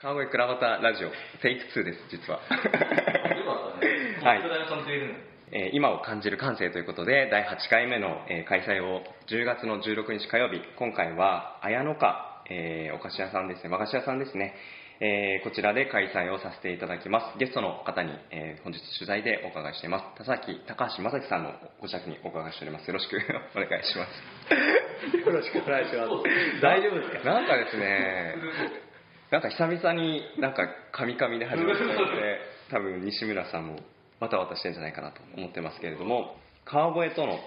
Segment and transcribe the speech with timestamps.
[0.00, 1.10] 川越倉端ラジオ
[1.42, 2.38] テイク2です実は。
[4.22, 4.42] はい。
[5.50, 12.14] えー今を感じる感性ということで第8回目の、えー開催を10月の16日火曜日今回は綾乃花、
[12.50, 13.70] えーお菓子屋さんですね。
[13.70, 14.54] 和菓子屋さんですね、
[15.00, 17.38] えーこちらで開催をさせていただきます。
[17.38, 20.18] ゲストの方に、えー本日取材でお伺いしています。
[20.18, 22.86] 田崎高橋正樹さんのご自宅にお伺いしております。
[22.86, 23.16] よろしく
[23.56, 25.16] お願いします。
[25.26, 26.10] よろしくお願いします。
[26.62, 27.34] 大丈夫ですか？
[27.34, 28.36] なんかですね
[29.30, 33.78] なんか久々になんかカミカミで始まってので 多分西村さんも
[34.20, 37.38] わたわたしてんじゃないかなと思ってますけれども川越との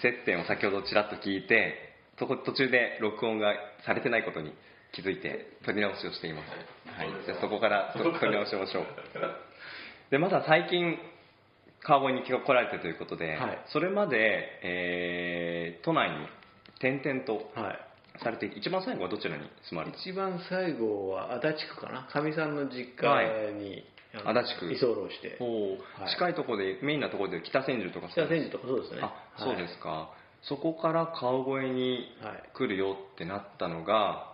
[0.00, 3.54] 接点を先ほどちらっと聞いてそこ途中で録音が
[3.84, 4.52] されてないことに
[4.92, 6.50] 気づいて撮り直しをしています、
[6.98, 8.86] はい、じゃあそこからと撮り直しましょう。
[10.10, 10.98] でまだ最近
[11.80, 13.58] 川越に来られてということで、はい。
[13.66, 16.28] それまで、えー都内に
[16.76, 17.91] 転々とはい。
[18.22, 19.96] されて一番最後はどちらに住まれた？
[19.98, 22.02] 一番最後は足立区かな。
[22.04, 23.84] かみさんの実家に、
[24.24, 25.36] あの足立区居候して。
[25.40, 29.00] おはい近いところでメインなところで北千住とか北千住とかそうですね。
[29.02, 30.10] あそうですか、
[30.42, 34.28] そこから川越にはい来るよってなったのが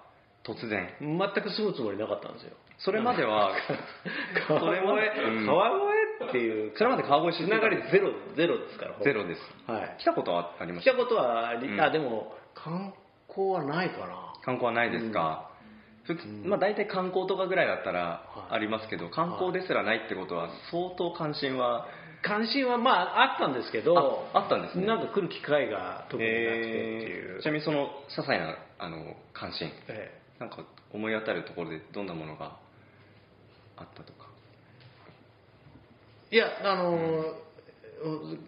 [0.44, 0.80] 突然
[1.18, 1.32] はい。
[1.34, 2.56] 全く住むつもりなかったんですよ。
[2.80, 3.50] それまでは
[4.48, 4.84] 川越、
[5.20, 6.72] うん川越っていう。
[6.76, 8.94] それまで川越知つながりゼロ、ゼロですから。
[9.02, 9.96] ゼロですはい。
[9.98, 10.92] 来たことはありました？
[10.92, 13.07] 来たことはあり、うんあ、でも、観光
[13.52, 14.34] はないかな。
[14.44, 15.50] 観光はないですか、
[16.04, 18.54] ふつまあ、大体観光とかぐらいだったらはい。
[18.54, 21.86] ありますけど観光ですらないってことは相当関心は
[22.22, 24.86] 関心はまああったんですけどああったんですね。
[24.86, 27.42] なんか来る機会が特になくてっていう、えー。
[27.42, 29.70] ちなみにその些細なあの関心。
[29.88, 32.56] えなんか思い当たるところでどんなものが
[33.76, 34.26] あったとか。
[36.32, 37.48] えいやあのー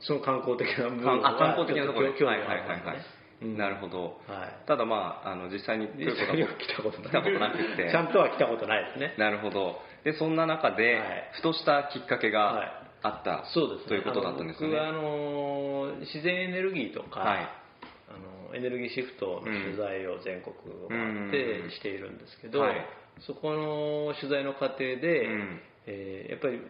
[0.01, 2.11] その観光的な部分はあ観光的なところで。
[2.13, 4.21] はい興味があったんではいはいはいうんなるほど。
[4.29, 4.67] はい。
[4.67, 7.89] ただまああの実際に来たこと来たことなくて。
[7.91, 9.15] ちゃんとは来たことないですね。
[9.17, 9.81] なるほど。
[10.05, 11.29] でそんな中で、はい。
[11.33, 12.33] ふとしたきっかけはい。
[12.33, 13.89] があった、そうですね。
[13.89, 14.79] ということだったんですよね。
[14.79, 17.39] あの僕はあのー自然エネルギーとか、はい。
[17.39, 20.55] あのエネルギーシフトの取材を全国
[20.85, 21.31] を回っうん。
[21.31, 22.87] てしているんですけど、はい。
[23.21, 25.61] そこの取材の過程で、うん。
[25.87, 26.61] えーやっぱり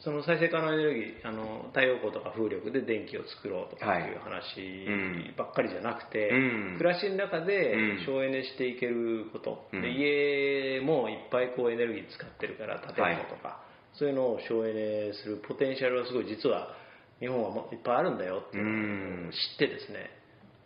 [0.00, 6.78] その再生可能エネルギーあの太陽光とか風力で電気を作ろうとかっていう話ばっかりじゃなくて、うん。
[6.78, 8.04] 暮らしの中でうん。
[8.04, 9.82] 省エネしていけること、うん。
[9.82, 13.62] で家もいっぱいこうエネルギー使ってるから建物とか、
[13.94, 16.74] そういうのを省エネするポテンシャルはすごい実は
[17.20, 20.10] 日本はもいっぱいあるんだよっていうのを知ってですね、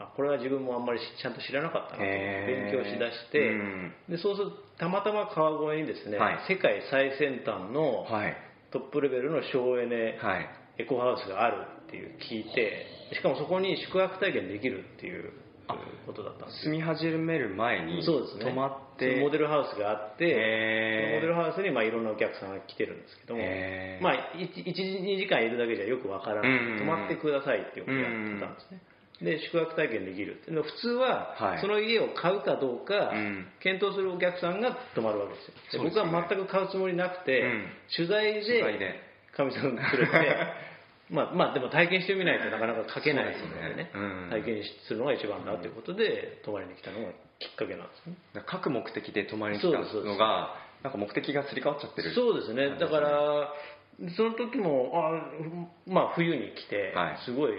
[0.00, 2.02] あこれは自分もあんまりちゃんと知らなかったなと。
[2.02, 3.92] 勉強しだして、うん。
[4.08, 6.38] でそうするとたまたま川越にですね、はい。
[6.48, 8.36] 世界最先端のはい
[8.70, 10.48] トップレベルの省エネはい。
[10.78, 11.56] エコハウスがある
[11.88, 15.32] っていう聞いてしかもそこに宿泊体験できるっていう
[16.06, 18.44] ことだったんです住み始める前にそうですね。
[18.44, 19.20] 泊まって。
[19.20, 23.42] モデルハウスがあってモへデルハウスにまあいろんなお客さんが来てるんですけども
[24.02, 26.50] まあ12時間いるだけじゃよくわからない。
[26.50, 28.80] うん泊まってくださいっていうことをやってたんですね
[29.20, 30.40] で宿泊体験できる。
[30.46, 31.60] でも普通ははい。
[31.60, 33.46] その家を買うかどうかうん。
[33.60, 35.40] 検討するお客さんが泊まるわけで
[35.70, 35.82] すよ。
[35.82, 37.66] で僕は全く買うつもりなくてうん。
[37.94, 39.08] 取材でで。
[39.36, 40.68] かみさん連れて
[41.10, 43.74] まあまあでも体験してみないとなかなか書けないのでね。
[43.74, 43.90] ね。
[43.94, 44.28] うん。
[44.30, 48.14] 体験するのが一番だということで泊まりに来たのがきっかけなんですね。
[48.46, 52.10] 各目的で泊まりに来たのがなんか目的がすり替わっちゃってる。
[52.10, 52.78] そうですね。
[52.78, 53.52] だから
[54.16, 57.18] その時もあまあ冬に来てはい。
[57.24, 57.52] すごい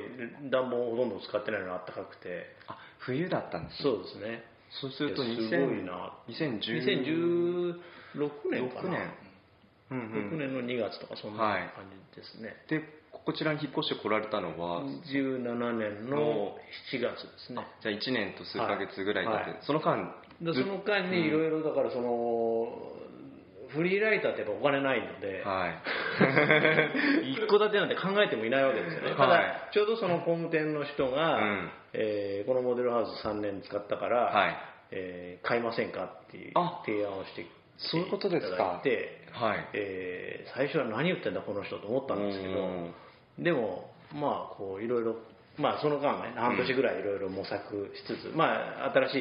[0.50, 2.56] 暖房をほとんど使ってないのがあったかくて。
[2.68, 3.84] あ冬だったんですね。
[3.84, 4.44] そうですね。
[4.82, 6.14] そうするとす2000ごいな。
[6.30, 7.76] 2010
[8.16, 8.92] 2016年か6な。
[8.92, 9.14] 年
[9.92, 10.30] うんうん。
[10.32, 11.62] 6年の2月とかそんなはい。
[11.76, 11.84] 感
[12.14, 16.58] じですね、でこちらに引っ越してこられたのは、17年の
[16.92, 17.66] 7月ですね。
[17.82, 19.60] じゃあ1年と数ヶ月ぐらい経って、はい。
[19.64, 22.99] その間その間にいろいろだからその
[23.70, 27.32] フリーライターってやっぱお金ないので、はい。
[27.32, 31.72] 一戸建てなんて考えてもいないわけですよね、たはだちょうどその工務店の人が、うん。
[31.94, 34.58] えーこのモデルハウス3年使ったから、はい。
[34.92, 37.46] えー買いませんかっていうあ提案をして
[37.78, 38.82] そういうことですか。
[39.34, 39.68] はい。
[39.74, 42.94] えー最初は何言ってんだこの人と思ったんですけどうん。
[43.38, 45.16] でもまあこういろいろ
[45.58, 49.20] まあその間ね半年ぐらいいろいろ模索しつつ、まあ新し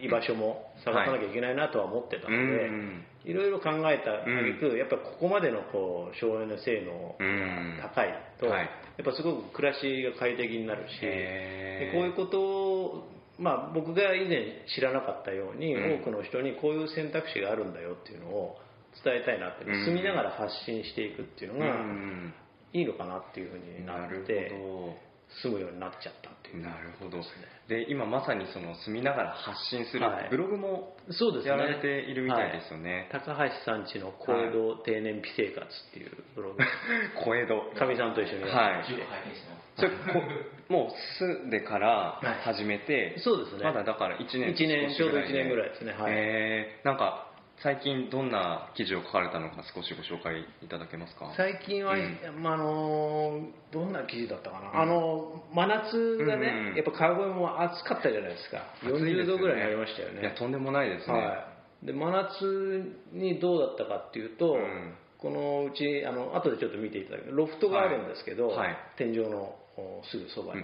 [0.00, 7.76] い居場所も探さなきゃいけないなとは思ってたので、うんいろいろ考えた挙句、やっぱりここまでのこう省エネ性能うん。
[7.78, 8.08] が高い
[8.40, 8.70] と、はい。
[8.98, 13.08] やっぱすごく暮らしが快適になるしでこういうことを、
[13.38, 16.00] まあ、僕が以前知らなかったように、うん。
[16.02, 18.58] 多くの人にこういう選択肢があるんだよっていうのを
[19.04, 19.84] 伝えたいなって、うん。
[19.84, 22.34] 住みながら発信していくっていうのがうん
[22.72, 24.96] いいのかなっていうふうにななるって、ほ
[25.42, 26.62] 住むようになっちゃったっていう。
[26.62, 27.22] なるほど。
[27.68, 30.28] で今まさにその住みながら発信するはい。
[30.30, 31.50] ブログもそうですね。
[31.50, 33.08] やられているみたいですよね。
[33.10, 36.58] 高橋さんちの小江戸低燃費生活っていうブログ。
[37.24, 37.78] 小江戸。
[37.78, 39.62] かみさんと一緒にやってて、拝見してます。
[39.76, 40.22] それこ
[40.68, 43.64] もう住んでから始めて、そうですね。
[43.64, 45.92] まだだから1年一年少しちょうどぐら1年ぐらいですね。
[45.92, 46.12] はい。
[46.14, 47.31] えーなんか
[47.62, 51.32] 最近どんな記事を書かれたのか少しご紹介いただけますか？
[51.36, 52.42] 最近は、うん。
[52.42, 56.74] まあ、あのどんな記事だったかな、あの真夏がね、うんうん。
[56.74, 58.64] やっぱ川越も暑かったじゃないですか。
[58.82, 60.22] 40度ぐらいになりましたよね。
[60.22, 61.46] いやとんでもないですね、は
[61.84, 64.94] い、で真夏にどうだったかっていうと、うん。
[65.18, 68.58] このうちあの後でちょっと見ていただくロフトがあるんですけど、はい。
[68.58, 68.76] はい。
[68.98, 70.62] 天井のおすぐそばに、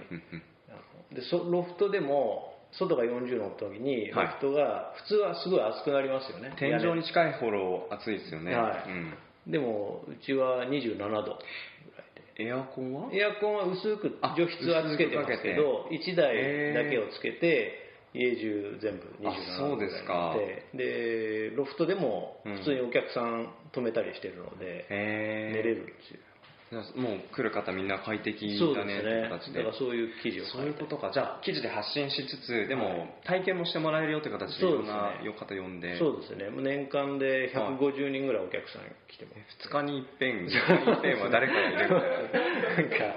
[1.15, 4.27] でそロフトでも外が40度の時にロはい。
[4.39, 6.53] フトが普通はすごい暑くなりますよね。
[6.57, 8.89] 天井に近いほど暑いですよね、はい。
[8.89, 9.51] うん。
[9.51, 11.33] でもうちは27度ぐらい
[12.37, 13.09] でエアコンは？
[13.11, 17.73] エアコンは薄くあ除湿はつけてますけど1台だけをつけて
[18.13, 20.35] 家中全部27あそう度ぐらいですか
[20.73, 26.19] ででロフトでもうん普通にお客さん止めたりしてるので、へ寝れるんですよ
[26.95, 29.65] もう来る方みんな快適だねって形で。
[29.73, 31.11] そういう記事をそういうことか。
[31.11, 35.97] じゃあ記事で発信しつつではも体験もしてもらえるよって形でいろんな方呼んで。
[35.97, 36.49] そうですね。
[36.61, 39.67] 年間で150人ぐらいお客さん来てます。
[39.67, 40.53] 2日に一遍2日
[40.85, 41.97] に一遍は誰かがいるみたいな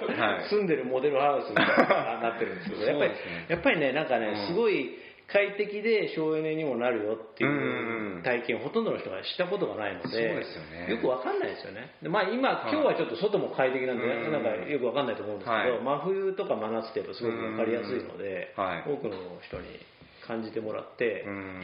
[0.08, 0.49] なんか、はい。
[0.49, 3.46] 住んでるモデルハウスみたいななってるんですけどやっぱりね。
[3.49, 4.46] やっぱりねなんかね、うん。
[4.49, 4.96] すごい
[5.30, 10.90] 快適で省エネにもなるよっていう体験をほとんどの人がしたことがないのでそうですよね。
[10.90, 11.92] よくわかんないですよね。
[12.02, 15.84] で、まあ、今今日はちょっと外も快適なんで、うんなんかよくわかんないと思うんですけど、はい。
[15.84, 19.80] 真冬とか真夏ってやっぱすごくわかりやすいので、多くの人に
[20.26, 21.60] 感じてもらって、うん。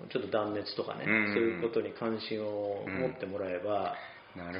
[0.00, 3.94] あのちょっと断熱とかね、うんそういうことに関心を持ってもらえば、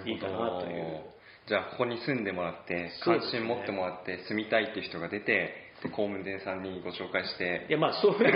[0.06, 1.12] いいかなという。
[1.48, 7.66] じゃあここに住んでもらって関心持ってもらって住みたいっていう人が出てで工務店さんにご紹介して。
[7.68, 8.30] いやまあそういう営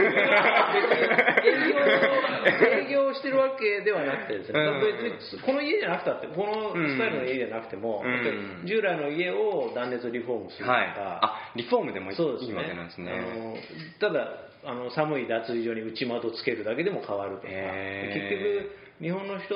[2.89, 5.43] 業営業してるわけではなくてですね、うん。
[5.43, 8.67] この家じゃなくたってこのスタイルの家じゃなくても、うん。
[8.67, 10.87] 従来の家を断熱リフォームするとか、はい。
[10.97, 13.13] あリフォームでもいいわけなんですね。
[13.13, 13.57] あの
[14.01, 14.29] ただ
[14.65, 17.49] あの寒い脱衣所に内窓つけるだけでも変わるとか。
[17.49, 18.71] 結局
[19.01, 19.55] 日本の人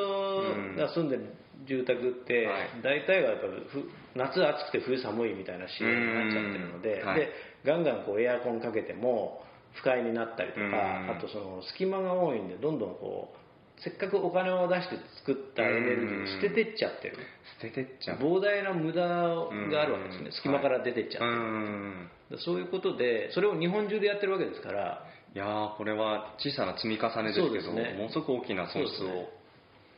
[0.76, 1.34] が住んでる
[1.66, 2.82] 住宅って、はい。
[2.82, 7.32] 大体がやっぱふ夏暑くて冬寒いみたいな仕様になっちゃってるので,、で
[7.64, 9.42] ガンガンこうエアコンかけても
[9.74, 10.70] 不快になったりとか、うん。
[11.16, 17.16] あとその隙間が多いんでどんどんこうせっかくお金を出して作ったエネルギーを捨ててっちゃってる、
[17.60, 18.18] 捨ててっちゃう。
[18.18, 20.32] 膨大な無駄があるわけですね、うん。
[20.32, 22.10] 隙間から出てっちゃってる、うん。
[22.44, 25.06] そういうことでそれを日本中でやってるわけですから。
[25.32, 29.39] いやーこれは小さな積み重ねですけどものすごく大きな損失をそ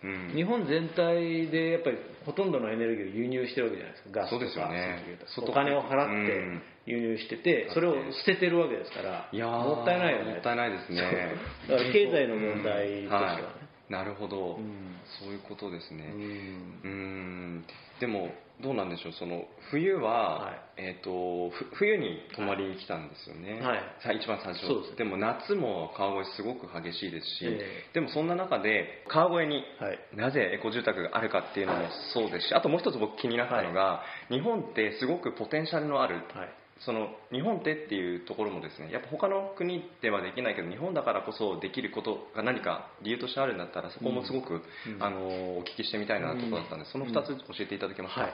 [0.05, 0.33] うん。
[0.35, 4.21] 日本全体でやっぱりほとんどのエネルギーを輸入してるわけじゃないですか。
[4.21, 5.03] ガスとかそうですよね。
[5.03, 5.33] 石油とか。
[5.33, 6.63] 外お金を払ってうん。
[6.85, 10.33] 輸入しててそれを捨ててるわけですからいやーもったいないよね。
[10.33, 10.99] もったいないですね。
[11.69, 14.97] だから経済の問題としてはね、はいなるほど、うん。
[15.21, 16.11] そういうことですね。
[16.15, 16.81] うん。
[16.83, 17.65] うん。
[18.01, 18.31] でも
[18.63, 20.61] どうなんでしょうその冬は、はい。
[20.79, 23.81] えー、とふ冬に泊まりに来たんですよね、はい。
[24.03, 24.63] さ一番最初。
[24.97, 25.05] です。
[25.05, 27.95] も夏も川越すごく激しいですし、ええ。
[27.95, 29.99] でもそんな中で川越にはい。
[30.15, 45.03] なぜエコ住宅があるかっていうのもそうですしあともう一つ僕気になったのが、日本ってすごくポテンシャルのあるはいその日本ってっていうところもですねやっぱ他の国ではできないけど日本だからこそできることが何か理由としてあるんだったらそこもすごく、うん。
[45.03, 45.19] あの
[45.59, 48.33] お聞きしてみたいなところだったんで、その2つ教えていただけますか、はい、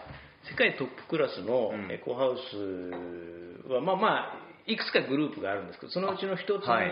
[0.50, 1.92] 世界トップクラスのうん。
[1.92, 6.88] エコハウスは、まあまあいくつかグループがあるんですけどそのうちの一つが、はい。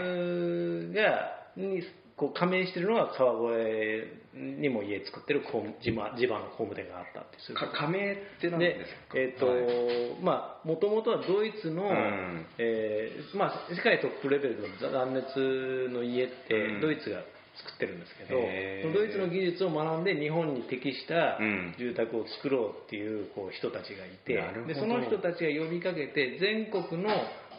[1.57, 1.83] に
[2.17, 5.43] こう加盟してるのが川越にも家作ってる
[5.83, 6.09] 地場
[6.39, 7.55] の工務店があったっていう。
[7.55, 9.19] か加盟って何でですか？
[9.19, 10.25] えっ、と、はい。
[10.25, 12.47] まあもともとはドイツの、ん。
[12.57, 16.81] えーまあ、世界トップレベルの断熱の家ってうん。
[16.81, 17.21] ドイツが
[17.57, 18.89] 作ってるんですけど、へー。
[18.89, 21.75] そのドイツの技術を学んで日本に適したうん。
[21.79, 24.75] 住宅を作ろうっていうこう人たちがいてなるほど。
[24.75, 27.11] でその人たちが呼びかけて全国の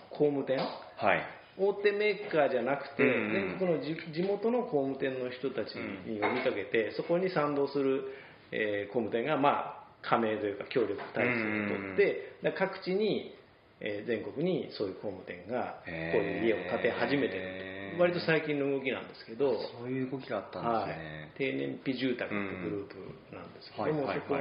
[0.10, 1.22] 工務店はい
[1.60, 8.06] 大手メーカーじゃなくて、うん全国の地地元の工務店の人たちに呼びかけて、そこに賛同する、
[8.52, 13.34] えー工務店が、まあ、加盟というか協力体制をとって、各地に、
[13.80, 20.88] えー全国にそういう工務店がこういう家を建て始めてると割と最近の動きなんですけど、そういう動きがあったんはい。
[20.88, 22.96] ですね、、低燃費住宅ってグループ
[23.36, 24.36] なんですけども、そこ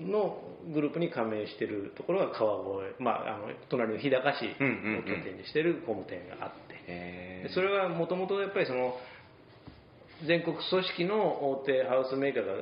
[0.00, 8.96] のグループに加盟してるところが川越、まあ、あの隣の日高市を拠点にしてる工務店があって、それはもともとやっぱりその
[10.26, 12.52] 全国組織の大手ハウスメーカーが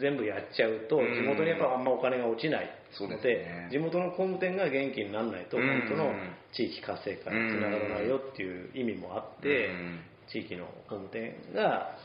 [0.00, 1.14] 全部やっちゃうとうん。
[1.14, 3.68] 地元にやっぱあんまお金が落ちないのでね。
[3.70, 6.12] 地元の工務店が元気にならないとうん本当の
[6.52, 10.00] 地域活性化につながらないよっていう意味もあってうん。
[10.32, 11.96] 地域の工務店が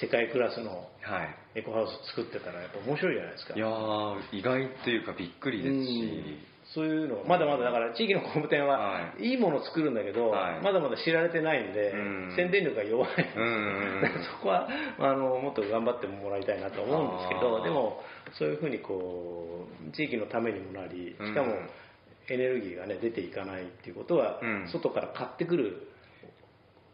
[0.00, 1.60] 世界クラスのはい。
[1.60, 3.54] エコハウス作ってたらやっぱ面白いじゃないですか。
[3.54, 6.38] いやー意外っていうかびっくりですし
[6.74, 9.30] そういうのまだまだだから地域の工務店ははい。
[9.30, 10.62] いいものを作るんだけど、はい。
[10.62, 12.34] まだまだ知られてないんで、うん。
[12.36, 14.02] 宣伝力が弱い、うんうんうん。
[14.02, 18.00] だからそこはあのもっと頑張ってもらいたいなと思うんですけどでも
[18.38, 21.70] そういうふうにこう地域のためにもなりしかもうん
[22.30, 24.68] エネルギーが、ね、出ていかないっていうことは、うん。
[24.70, 25.88] 外から買ってくる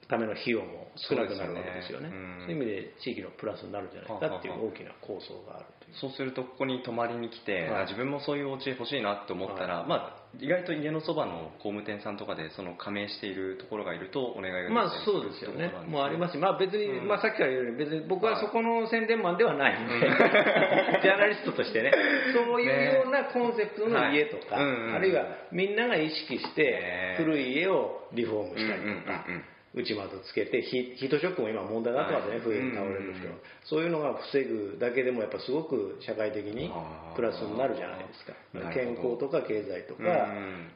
[0.09, 2.09] ための費用も少なくなるわけですよね。
[2.11, 2.55] そうね。
[2.55, 5.67] いう意味で地域のプラスになるんじゃないかっていう大きな構想がある。
[6.01, 7.83] そうするとここに泊まりに来て、はい。
[7.83, 9.89] あ自分もそういうお家欲しいなって思ったら、はい。
[9.89, 17.09] まあ、意外と家のそばの工務店さんとかでその加盟しているところがいるとお願いができまあそうですよね、もうありますし、まあ、別に、うん。
[17.09, 18.45] まあ、さっきから言うように、別に僕ははい。
[18.45, 20.01] そこの宣伝マンではないので、
[21.03, 21.93] ジャーナリストとしてね、
[22.33, 24.65] そういうようなコンセプトの家とか、はい。
[24.65, 24.95] うんうん。
[24.95, 29.25] あるいはみんなが意識してね、古い家をリフォームしたりとか。
[29.29, 29.45] うんうんうんうん、
[29.75, 32.41] 内窓つけてヒ、ヒートショックも今、問題になってますね、はい。
[32.41, 33.41] 冬に倒れる人うんうんうん。
[33.65, 36.71] そういうのが防ぐだけでも、やっぱすごく社会的に
[37.17, 38.35] プラスになるじゃないですか。
[38.73, 40.03] 健康とか経済とか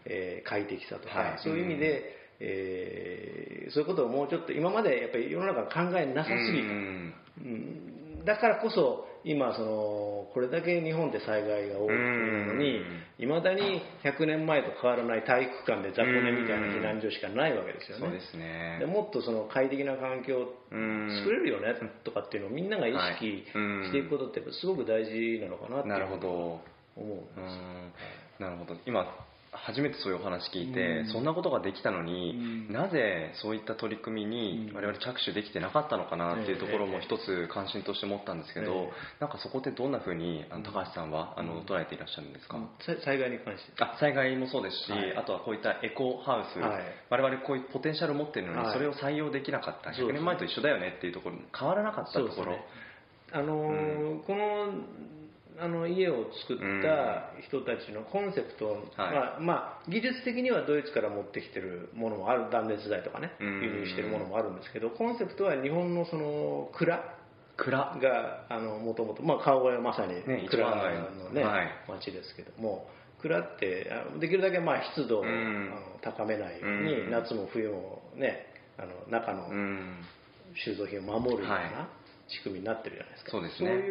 [0.05, 1.39] えー快適さとか、はい。
[1.45, 7.15] そういう意味で、えーそういうことをもうちょっと今までやっぱり世の中考えなさすぎた、うん。
[7.39, 7.45] う
[8.23, 8.25] ん。
[8.25, 12.83] だからこそ今そのこれだけ日本で災害が多いのに
[13.19, 18.13] いまだに100年前と変わらない体育館で雑魚寝みたいな避難所しかないわけですよね。
[18.13, 18.79] ですね。
[18.81, 26.61] でもっとその快適な環境作れるよねとかっていうのをみんなが意識はいしていくことってすごく大事なのかなってなるほど。
[26.99, 27.93] 思うんうですん。
[28.43, 28.77] なるほど。
[28.87, 29.07] 今
[29.53, 31.13] 初めてそういうお話聞いて、うん。
[31.13, 32.73] そんなことができたのに、うん。
[32.73, 34.77] なぜそういった取り組みにうん。
[34.77, 38.91] 我々着手できてなかったのかなっていうところもええ一つ関心として持ったんですけど、ええ。
[39.21, 43.73] なんかそこってどんなふうにあの高橋さんはあの捉えていらっしゃるんですか、さ災害に関して。
[43.83, 45.17] あ災害もそうですし、はい。
[45.17, 46.83] あとはこういったエコハウス、はい。
[47.11, 48.75] 我々こういうポテンシャルを持っているのに、はい。
[48.75, 49.91] それを採用できなかった。
[49.91, 50.13] 100そうですね。
[50.21, 52.59] 年前と一緒だよねっていうところ変わらなかったところ、
[53.33, 54.73] あのーこの
[55.61, 58.81] あの家を作った人たちのコンセプト、はい。
[58.97, 59.53] まあま
[59.87, 63.63] あ、技術的にはドイツから持ってきてるものもある断熱材とかねうん。
[63.63, 67.01] 輸入してるものもあるんですけどコンセプトは日本のその蔵
[67.57, 67.99] 蔵。
[68.01, 68.47] が
[68.85, 71.69] もともと川越はまさに蔵のね、はい。
[71.89, 72.89] 町ですけども
[73.21, 75.25] 蔵ってできるだけまあ湿度を、
[76.03, 77.11] 高めないように、うん。
[77.11, 78.47] 夏も冬もね
[78.79, 80.05] あの中のうん。
[80.65, 81.89] 収蔵品を守るようはな
[82.29, 83.71] 仕組みになってるじゃないですか、そうですね。
[83.71, 83.91] い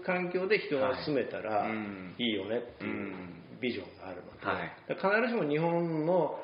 [0.00, 1.70] う環境で人が住めたらはい。
[1.70, 2.14] うん。
[2.18, 3.60] いいよねっていううん。
[3.60, 4.72] ビジョンがあるので、はい。
[4.88, 6.38] 必ずしも日本の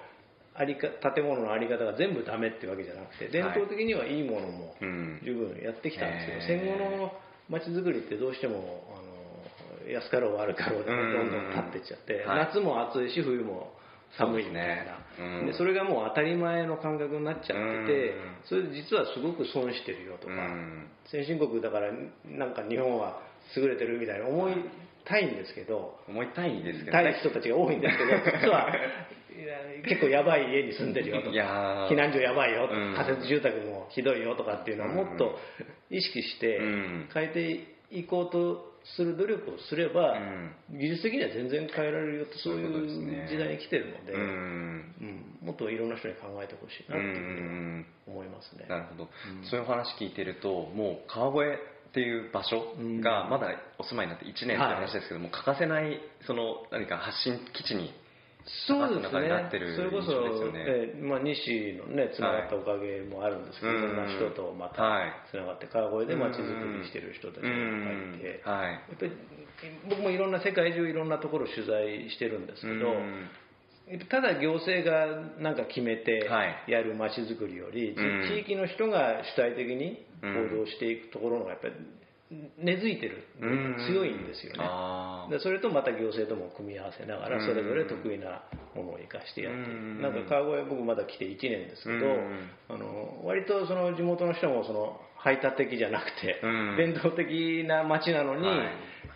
[0.54, 5.20] ありか建物のあり方が全部ダメってわけじゃなくて伝統的にはいいものもうん。
[5.24, 6.46] 十分やってきたんですけど、へー。
[6.46, 7.12] 戦後の
[7.48, 11.28] 街づくりってどうしてもあの安かろう悪かろうでどうん。
[11.28, 12.46] んどん立っていっちゃって、はい。
[12.52, 13.72] 夏も暑いし冬も
[14.18, 14.86] 寒いね。
[15.18, 18.36] うんでそれがもう当たり前の感覚になっちゃっててうん。
[18.44, 20.88] それで実はすごく損してるよとか、うん。
[21.10, 21.92] 先進国だから
[22.24, 23.20] なんか日本は
[23.56, 24.54] 優れてるみたいに思い
[25.04, 28.72] たいんですけど思いたいですけどたい人たちが多いんですけど 実は
[29.88, 32.94] 結構やばい家に住んでるよといか避難所やばいよとうん。
[32.94, 35.38] か仮設住宅もひどいよとかっていうのをもっと
[35.90, 37.08] 意識してうん。
[37.12, 40.20] 変えていこうとする努力をすればう
[40.74, 40.78] ん。
[40.78, 42.86] 技術的には全然変えられるよってそういそう
[43.28, 44.20] 時代に来てるので、うん。
[44.20, 45.46] うん。
[45.46, 48.66] もっといろんな人に考えてほしいなっていうふうに思いますね。
[48.68, 49.08] なるほど、
[49.50, 51.60] そういうお話聞いてるともう川越
[51.90, 53.48] っていう場所がまだ
[53.78, 57.92] お住まいになって1年って話ですけども、欠かせないその何か発信基地に
[58.66, 59.08] そうですね、
[59.76, 60.12] それこそ、
[60.54, 65.12] えーまあ、西のね、つながったおかげもあるんですけど、はいいろんな人とまはい。
[65.26, 68.72] たつながって、川越で街づくりしてる人たちがいっぱいいて、はい。
[68.72, 69.12] やっぱり
[69.88, 73.30] 僕もいろんな世界中いろんなところを取材してるんですけど、うん。
[74.10, 75.06] ただ行政が
[75.38, 76.70] なんか決めてはい。
[76.70, 78.28] やる街づくりより、うん。
[78.28, 81.74] 地域の人が主体的に行動していくところのがやっぱり
[82.58, 83.76] 根付いてる、うん。
[83.86, 85.36] 強いんですよね。
[85.36, 87.46] でそれとまた行政とも組み合わせながらうん。
[87.46, 88.42] それぞれ得意な
[88.74, 89.58] ものを生かしてやって
[90.02, 92.50] なんか川越僕まだ来て1年ですけどうん。
[92.68, 96.76] あの割とその地元の人もその排他的じゃなくてうん。
[96.76, 98.68] 伝統的な町なのにはい。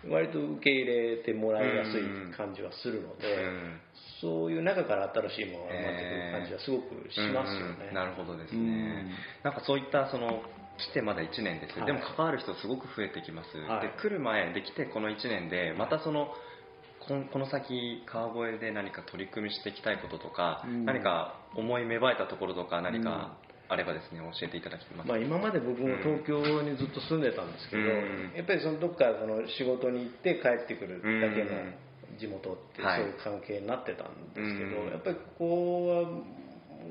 [0.09, 2.03] 割と受け入れてもらいやすい
[2.37, 3.81] 感じはするのでうん。
[4.21, 7.89] そういう中から新しいものが生まれてくる感じはすごくしますよね。
[7.89, 7.93] うん。
[7.93, 9.11] なるほどですね、うん。
[9.43, 10.41] なんかそういったその
[10.77, 11.87] 来てまだ1年です、はい。
[11.87, 13.87] でも関わる人すごく増えてきます、はい。
[13.87, 16.29] で来る前で来てこの1年でまたその
[17.07, 20.85] この先川越で何か取り組みしていきたいこととか、うん。
[20.85, 23.37] 何か思い芽生えたところとか何か
[23.69, 25.07] あればですね教えていただきます。
[25.07, 28.33] まあ、今まで僕も東京にずっと住んでたんですけど、うん。
[28.35, 33.01] やっぱりそのどっかその仕事に行って帰ってくるだけの地元ってはい。
[33.01, 34.91] そういう関係になってたんですけど、うん。
[34.91, 36.09] やっぱりここは、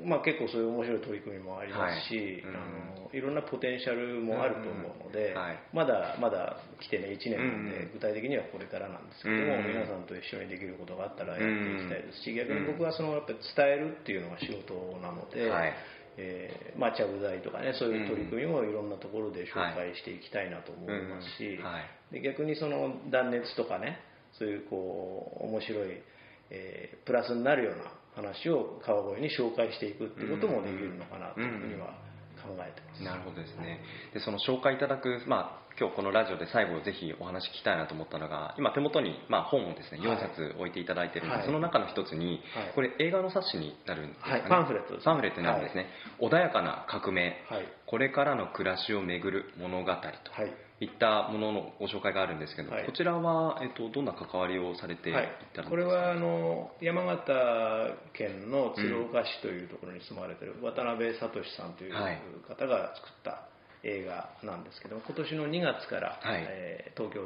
[0.05, 2.41] まあ、結構そういう面白い取り組みもありますし、はい。
[2.41, 2.55] うん。
[2.55, 5.37] あのいろんなポテンシャルもあると思うので、うん。
[5.39, 5.59] はい。
[5.73, 15.49] まだまだ来てね1年なんで、うん具体的にはこれからなんですけども、うん皆さんと一緒にできることがあったらやっていきたいですし、逆に僕はそのやっぱり伝えるっていうのが仕事なので。
[15.49, 15.73] はい。
[16.17, 21.59] えーまあ、ちゃぶ台とかねそういう取り組みもいろんなところで紹介していきたいなと思いますし、
[22.11, 23.99] で逆にその断熱とかね
[24.39, 26.01] そういうこう面白い、
[26.49, 27.83] えープラスになるような
[28.17, 31.93] 話を川越に紹介していくっていうこともできるのかなというふうには
[32.41, 33.03] 考えてます。
[33.03, 33.79] なるほどですね。
[34.13, 40.17] でその紹介いただく、まあ、今日このラジオで最後ぜひお話聞きたいなと思ったのが今手元に、まあ、本をですねはい。
[40.17, 41.45] 4冊置いていただいてるんで、はい。
[41.45, 42.73] その中の一つに、はい。
[42.73, 44.49] これ映画の冊子になるんですかね、はい。
[44.49, 45.05] パンフレットですね。
[45.05, 45.87] パンフレットになるんですね、
[46.19, 47.65] 穏やかな革命、はい。
[47.85, 50.01] これからの暮らしをめぐる物語と
[50.79, 52.85] はいいったもののご紹介があるんですけど、はい。
[52.85, 60.47] こちらは、えっと、どんな関わりをされていたんはいですか、これはあの山形県の鶴岡市というところに住まれてい。
[60.47, 63.47] る渡辺聡さんというはい方が作った
[63.83, 66.45] 映画なんですけども今年の2月から、はい。
[66.47, 67.21] えー東京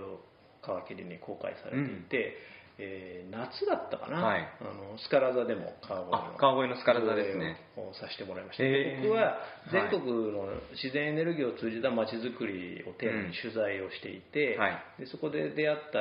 [0.61, 2.37] 皮切りに公開されていて、
[2.77, 3.20] えー
[3.51, 4.47] 夏だったかな、はい。
[4.61, 6.15] あのスカラ座でも川越の。
[6.15, 7.57] あ川越のスカラ座ですね。
[7.75, 9.03] をさせてもらいました、へー。
[9.03, 9.37] 僕は
[9.71, 14.83] 全国の自然エネルギーを通じたまちづくりをテーマに取材をしていて、はい。
[14.99, 15.99] でそこで出会った、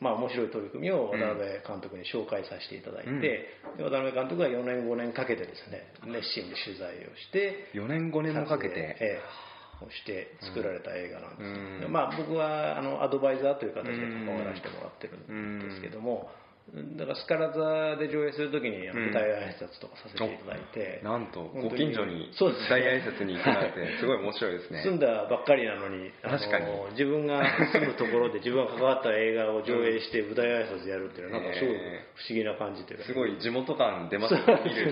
[0.00, 3.20] まあ、面白い取り組みを渡辺監督に紹介させていただいて、うん。
[3.20, 11.92] で渡辺監督が4年5年かけてですね熱心に取材をして4年5年もかけて、ええをして作られた映画なんです、うん。
[11.92, 16.30] まあ、僕はあのアドバイザーという形で関わらせてもらってるんですけども、
[16.74, 24.82] だからスカラ座で上映するときに舞台挨拶とかさせていただいて、なんと本当にご近所にそうです大挨拶に行くなんて すごい面白いですね。
[24.82, 26.66] 住んだばっかりなのに確かに。
[26.98, 34.90] 自分が住むところで自分が関わった映画を上映して舞台挨拶やるっていうのはなんかすごいえ不思議な感じというか、すごい地元感出ますね見る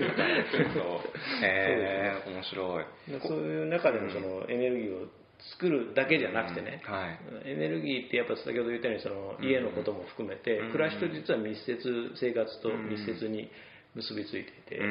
[0.71, 0.79] と。
[1.43, 3.11] へえ面白い。
[3.11, 5.07] でそういう中でのそのエネルギーを
[5.53, 7.11] 作るだけじゃなくてね、は
[7.45, 7.51] い。
[7.51, 10.71] エネルギーってやっぱ先ほど言ったようにその家のことも含めて、うん。
[10.71, 11.77] 暮らしと実は密接
[12.19, 13.49] 生活と密接に
[13.95, 14.81] 結びついていて、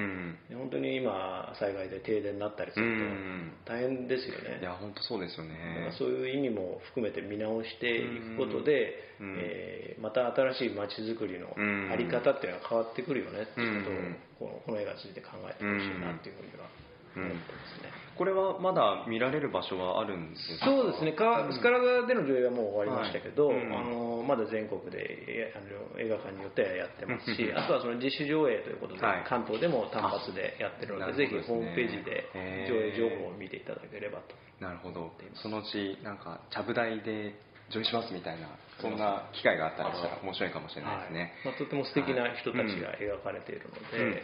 [0.55, 3.53] 本当に今災害で停電になったりするうん。
[3.67, 4.61] と大変ですよね。
[4.61, 5.91] い、や本当そうですよね。
[5.91, 9.37] らそういう意味も含めて見直していくことで、うん。
[9.39, 11.91] えーまた新しい街づくりのうん。
[11.93, 14.17] あり方っていうのが変わってくるよねっていうことをうん。
[14.39, 16.69] このこの映画について考えてほしいなっていうふうには
[17.17, 17.43] 思ってま
[17.79, 17.93] すね。
[18.15, 20.67] これはまだ見られる場所はあるんですか？
[20.67, 23.59] そうですね、かスカラ座での上映はもう終わりましたけど、はい。
[23.59, 27.59] うんあのまだ全国でえあの映画館によってはやってますしう、ん。
[27.59, 29.25] あとはその自主上映ということで、はい。
[29.29, 32.31] 関東でも単発でやってるので、ぜひホームページで
[32.71, 34.35] 上映情報を見ていただければと。
[34.63, 35.11] なるほど。
[35.43, 37.35] そのうちなんかちゃぶ台で
[37.75, 38.47] 上映しますみたいな
[38.81, 41.59] そんな機会があったらしたら面白いかもしれないですね、はい。
[41.59, 44.23] まあ、とても素敵な人たちが描かれているので、うん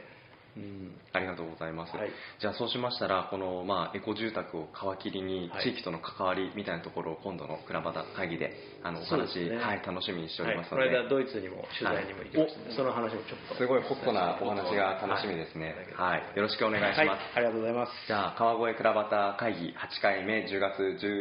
[1.12, 2.10] ありがとうございます、はい。
[2.40, 5.64] じゃあそうしましたらこの、まあ、エコ住宅を皮切りにはい。
[5.64, 9.56] 地域との関わりみたいなところを今度の倉端会議であのお話、ね。
[9.56, 13.54] はい、楽しみにしておはい、りますので、この間ドイツにも取材にも行きましたので、その話もちょっと。
[13.54, 16.22] すごいホットなお話が楽しみですね、はい。
[16.34, 17.92] よろしくお願いします、はい、ありがとうございます。
[18.06, 20.80] じゃあ川越倉端会議8回目10月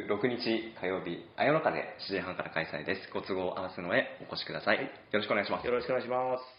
[0.10, 3.10] 16日火曜日あ夜中で7時半から開催です。
[3.14, 5.66] ご都合合わせの上お越しください、よろしくお願いします。
[5.66, 6.59] よろしくお願いします